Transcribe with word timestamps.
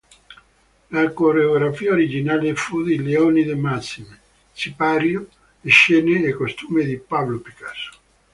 La 0.89 1.11
coreografia 1.13 1.91
originale 1.91 2.55
fu 2.55 2.81
di 2.81 2.99
Léonide 3.03 3.53
Massine, 3.55 4.19
sipario, 4.51 5.27
scene 5.63 6.23
e 6.23 6.33
costumi 6.33 6.83
di 6.85 6.97
Pablo 6.97 7.37
Picasso. 7.37 7.91